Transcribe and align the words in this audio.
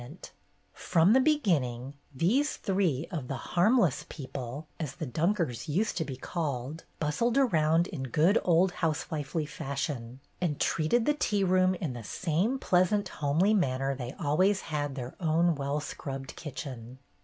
THE 0.01 0.07
TWINE 0.07 0.13
WASH 0.13 0.25
RAG 0.25 0.95
169 0.95 1.03
From 1.03 1.13
the 1.13 1.37
beginning, 1.37 1.93
these 2.11 2.57
three 2.57 3.07
of 3.11 3.25
''The 3.27 3.35
Harmless 3.37 4.05
People,'' 4.09 4.65
as 4.79 4.95
the 4.95 5.05
Dunkers 5.05 5.69
used 5.69 5.95
to 5.97 6.05
be 6.05 6.15
called, 6.17 6.85
bustled 6.99 7.37
around 7.37 7.85
in 7.85 8.05
good 8.05 8.39
old 8.43 8.71
house 8.71 9.11
wifely 9.11 9.45
fashion, 9.45 10.19
and 10.41 10.59
treated 10.59 11.05
the 11.05 11.13
tea 11.13 11.43
room 11.43 11.75
in 11.75 11.93
the 11.93 12.03
same 12.03 12.57
pleasant, 12.57 13.09
homely 13.09 13.53
manner 13.53 13.93
they 13.93 14.13
always 14.13 14.61
had 14.61 14.95
their 14.95 15.15
own 15.19 15.53
well 15.53 15.79
scrubbed 15.79 16.35
kitchen. 16.35 16.97